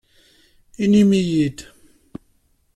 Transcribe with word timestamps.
Inim-iyi-d. 0.83 1.57